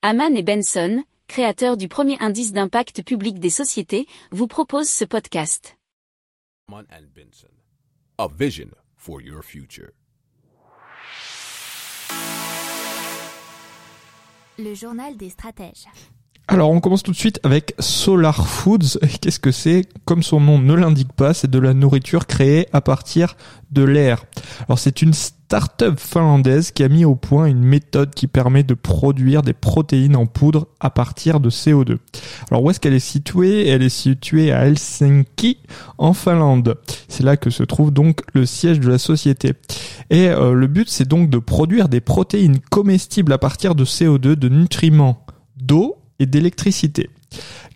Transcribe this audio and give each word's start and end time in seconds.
Haman 0.00 0.36
et 0.36 0.44
Benson, 0.44 1.02
créateurs 1.26 1.76
du 1.76 1.88
premier 1.88 2.16
indice 2.20 2.52
d'impact 2.52 3.02
public 3.02 3.40
des 3.40 3.50
sociétés, 3.50 4.06
vous 4.30 4.46
proposent 4.46 4.88
ce 4.88 5.04
podcast. 5.04 5.76
Haman 6.68 6.84
and 6.92 7.06
Benson. 7.16 7.48
A 8.18 8.28
vision 8.28 8.68
for 8.94 9.20
your 9.20 9.42
future. 9.42 9.90
Le 14.56 14.72
journal 14.74 15.16
des 15.16 15.30
stratèges. 15.30 15.88
Alors 16.50 16.70
on 16.70 16.80
commence 16.80 17.02
tout 17.02 17.10
de 17.10 17.16
suite 17.16 17.40
avec 17.42 17.74
Solar 17.78 18.48
Foods. 18.48 18.98
Qu'est-ce 19.20 19.38
que 19.38 19.50
c'est? 19.50 19.82
Comme 20.06 20.22
son 20.22 20.40
nom 20.40 20.58
ne 20.58 20.74
l'indique 20.74 21.12
pas, 21.12 21.34
c'est 21.34 21.50
de 21.50 21.58
la 21.58 21.74
nourriture 21.74 22.26
créée 22.26 22.68
à 22.72 22.80
partir 22.80 23.36
de 23.70 23.82
l'air. 23.82 24.24
Alors 24.68 24.78
c'est 24.78 25.00
une 25.00 25.14
start-up 25.14 25.98
finlandaise 25.98 26.72
qui 26.72 26.84
a 26.84 26.88
mis 26.88 27.06
au 27.06 27.14
point 27.14 27.46
une 27.46 27.64
méthode 27.64 28.14
qui 28.14 28.26
permet 28.26 28.64
de 28.64 28.74
produire 28.74 29.40
des 29.40 29.54
protéines 29.54 30.14
en 30.14 30.26
poudre 30.26 30.68
à 30.78 30.90
partir 30.90 31.40
de 31.40 31.48
CO2. 31.48 31.96
Alors 32.50 32.62
où 32.62 32.70
est-ce 32.70 32.78
qu'elle 32.78 32.92
est 32.92 32.98
située? 32.98 33.66
Elle 33.66 33.82
est 33.82 33.88
située 33.88 34.52
à 34.52 34.66
Helsinki 34.66 35.58
en 35.96 36.12
Finlande. 36.12 36.76
C'est 37.08 37.22
là 37.22 37.38
que 37.38 37.48
se 37.48 37.62
trouve 37.62 37.92
donc 37.92 38.20
le 38.34 38.44
siège 38.44 38.78
de 38.78 38.90
la 38.90 38.98
société. 38.98 39.54
Et 40.10 40.28
euh, 40.28 40.52
le 40.52 40.66
but 40.66 40.90
c'est 40.90 41.08
donc 41.08 41.30
de 41.30 41.38
produire 41.38 41.88
des 41.88 42.02
protéines 42.02 42.60
comestibles 42.60 43.32
à 43.32 43.38
partir 43.38 43.74
de 43.74 43.86
CO2, 43.86 44.34
de 44.34 44.48
nutriments, 44.50 45.24
d'eau 45.56 45.96
et 46.18 46.26
d'électricité. 46.26 47.08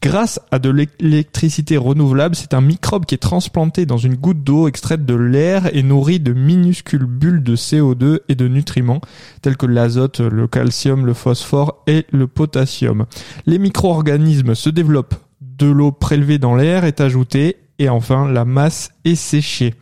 Grâce 0.02 0.40
à 0.50 0.58
de 0.58 0.70
l'électricité 0.70 1.76
renouvelable, 1.76 2.34
c'est 2.34 2.54
un 2.54 2.60
microbe 2.60 3.06
qui 3.06 3.14
est 3.14 3.18
transplanté 3.18 3.86
dans 3.86 3.98
une 3.98 4.16
goutte 4.16 4.42
d'eau 4.42 4.66
extraite 4.66 5.06
de 5.06 5.14
l'air 5.14 5.74
et 5.76 5.84
nourri 5.84 6.18
de 6.18 6.32
minuscules 6.32 7.04
bulles 7.04 7.44
de 7.44 7.54
CO2 7.54 8.18
et 8.28 8.34
de 8.34 8.48
nutriments 8.48 9.00
tels 9.42 9.56
que 9.56 9.66
l'azote, 9.66 10.20
le 10.20 10.48
calcium, 10.48 11.06
le 11.06 11.14
phosphore 11.14 11.84
et 11.86 12.04
le 12.10 12.26
potassium. 12.26 13.06
Les 13.46 13.58
micro-organismes 13.58 14.56
se 14.56 14.70
développent, 14.70 15.14
de 15.40 15.70
l'eau 15.70 15.92
prélevée 15.92 16.38
dans 16.38 16.56
l'air 16.56 16.84
est 16.84 17.00
ajoutée 17.00 17.58
et 17.78 17.88
enfin 17.88 18.28
la 18.28 18.44
masse 18.44 18.90
est 19.04 19.14
séchée. 19.14 19.74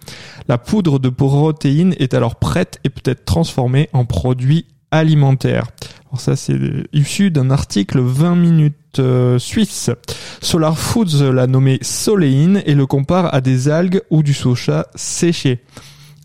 La 0.48 0.58
poudre 0.58 0.98
de 0.98 1.08
protéines 1.08 1.95
est 1.98 2.12
alors 2.12 2.36
prête 2.36 2.78
et 2.84 2.91
peut 2.91 3.11
être 3.11 3.25
transformée 3.25 3.89
en 3.92 4.05
produit 4.05 4.67
alimentaire. 4.91 5.69
Alors 6.11 6.20
ça 6.20 6.34
c'est 6.34 6.58
issu 6.92 7.30
d'un 7.30 7.50
article 7.50 8.00
20 8.00 8.34
minutes 8.34 8.98
euh, 8.98 9.39
suisse. 9.39 9.91
Solar 10.42 10.77
Foods 10.77 11.30
l'a 11.33 11.47
nommé 11.47 11.78
soléine 11.83 12.62
et 12.67 12.75
le 12.75 12.84
compare 12.84 13.33
à 13.33 13.41
des 13.41 13.69
algues 13.69 14.02
ou 14.11 14.25
du 14.25 14.34
soja 14.34 14.89
séché. 14.97 15.62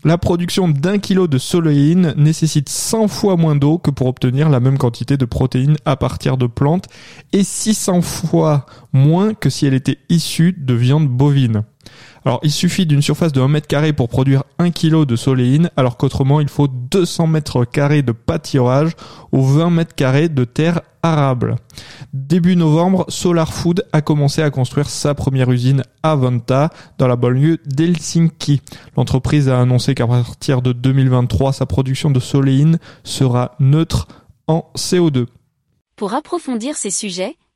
La 0.02 0.18
production 0.18 0.68
d'un 0.68 0.98
kilo 0.98 1.28
de 1.28 1.38
soléine 1.38 2.14
nécessite 2.16 2.68
100 2.68 3.06
fois 3.06 3.36
moins 3.36 3.54
d'eau 3.54 3.78
que 3.78 3.92
pour 3.92 4.08
obtenir 4.08 4.48
la 4.48 4.58
même 4.58 4.76
quantité 4.76 5.16
de 5.16 5.24
protéines 5.24 5.76
à 5.84 5.94
partir 5.94 6.36
de 6.36 6.46
plantes 6.46 6.86
et 7.32 7.44
600 7.44 8.02
fois 8.02 8.66
moins 8.92 9.34
que 9.34 9.50
si 9.50 9.66
elle 9.66 9.74
était 9.74 9.98
issue 10.08 10.52
de 10.52 10.74
viande 10.74 11.08
bovine. 11.08 11.62
Alors, 12.24 12.40
il 12.42 12.50
suffit 12.50 12.86
d'une 12.86 13.02
surface 13.02 13.32
de 13.32 13.40
1 13.40 13.46
mètre 13.46 13.68
carré 13.68 13.92
pour 13.92 14.08
produire 14.08 14.42
1 14.58 14.72
kg 14.72 15.04
de 15.04 15.14
soléine, 15.14 15.70
alors 15.76 15.96
qu'autrement, 15.96 16.40
il 16.40 16.48
faut 16.48 16.66
200 16.66 17.28
mètres 17.28 17.64
carrés 17.64 18.02
de 18.02 18.10
pâturage 18.10 18.92
ou 19.30 19.44
20 19.44 19.70
mètres 19.70 19.94
carrés 19.94 20.28
de 20.28 20.44
terre 20.44 20.80
arable. 21.04 21.54
Début 22.12 22.56
novembre, 22.56 23.04
Solar 23.08 23.52
Food 23.52 23.84
a 23.92 24.00
commencé 24.00 24.42
à 24.42 24.50
construire 24.50 24.90
sa 24.90 25.14
première 25.14 25.50
usine 25.52 25.84
à 26.02 26.16
Vanta, 26.16 26.70
dans 26.98 27.06
la 27.06 27.14
banlieue 27.14 27.58
d'Helsinki. 27.64 28.60
L'entreprise 28.96 29.48
a 29.48 29.60
annoncé 29.60 29.94
qu'à 29.94 30.08
partir 30.08 30.62
de 30.62 30.72
2023, 30.72 31.52
sa 31.52 31.66
production 31.66 32.10
de 32.10 32.18
soléine 32.18 32.78
sera 33.04 33.54
neutre 33.60 34.08
en 34.48 34.70
CO2. 34.76 35.26
Pour 35.94 36.12
approfondir 36.14 36.76
ces 36.76 36.90
sujets, 36.90 37.36